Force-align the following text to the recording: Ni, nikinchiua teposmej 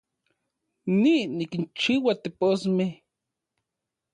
Ni, 1.01 1.13
nikinchiua 1.35 2.13
teposmej 2.21 2.93